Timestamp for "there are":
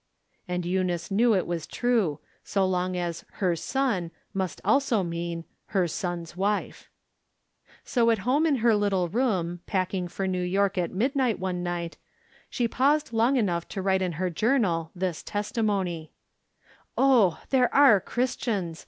17.51-17.99